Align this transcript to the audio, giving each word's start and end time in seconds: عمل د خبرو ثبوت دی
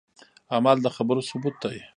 عمل 0.55 0.77
د 0.81 0.87
خبرو 0.95 1.21
ثبوت 1.29 1.55
دی 1.63 1.77